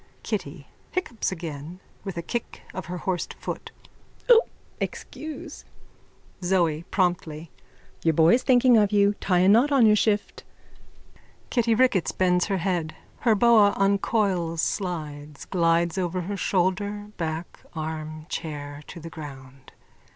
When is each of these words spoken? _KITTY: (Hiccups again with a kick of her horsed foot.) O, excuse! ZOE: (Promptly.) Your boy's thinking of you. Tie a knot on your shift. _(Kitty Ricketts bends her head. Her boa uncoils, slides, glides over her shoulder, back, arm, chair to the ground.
_KITTY: 0.23 0.65
(Hiccups 0.93 1.31
again 1.31 1.79
with 2.03 2.17
a 2.17 2.23
kick 2.23 2.63
of 2.73 2.87
her 2.87 2.97
horsed 2.97 3.35
foot.) 3.35 3.71
O, 4.29 4.41
excuse! 4.79 5.63
ZOE: 6.43 6.85
(Promptly.) 6.89 7.51
Your 8.03 8.15
boy's 8.15 8.41
thinking 8.41 8.77
of 8.77 8.91
you. 8.91 9.13
Tie 9.21 9.37
a 9.37 9.47
knot 9.47 9.71
on 9.71 9.85
your 9.85 9.95
shift. 9.95 10.43
_(Kitty 11.51 11.77
Ricketts 11.77 12.13
bends 12.13 12.45
her 12.45 12.57
head. 12.57 12.95
Her 13.19 13.35
boa 13.35 13.75
uncoils, 13.77 14.59
slides, 14.59 15.45
glides 15.45 15.99
over 15.99 16.21
her 16.21 16.35
shoulder, 16.35 17.11
back, 17.17 17.59
arm, 17.75 18.25
chair 18.27 18.81
to 18.87 18.99
the 18.99 19.11
ground. 19.11 19.71